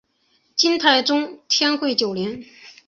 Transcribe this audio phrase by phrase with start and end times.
[0.55, 2.43] 金太宗天会九年。